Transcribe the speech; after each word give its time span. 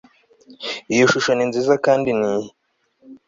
Iyo 0.93 1.05
shusho 1.11 1.31
ni 1.33 1.45
nziza 1.49 1.73
kandi 1.85 2.09
niyi 2.19 2.49